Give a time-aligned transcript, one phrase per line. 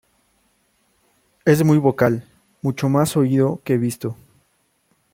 [1.45, 2.27] Es muy vocal,
[2.63, 4.17] mucho más oído que visto.